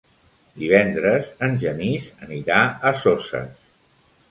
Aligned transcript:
Divendres 0.61 1.29
en 1.49 1.59
Genís 1.65 2.09
anirà 2.29 2.65
a 2.93 2.97
Soses. 3.05 3.71